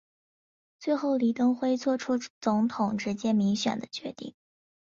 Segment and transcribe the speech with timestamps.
[0.79, 4.33] 最后李登辉做出总统直接民选的决定。